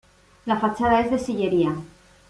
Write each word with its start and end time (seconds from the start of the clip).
La 0.47 0.57
fachada 0.59 0.99
es 1.01 1.11
de 1.11 1.19
sillería. 1.19 1.75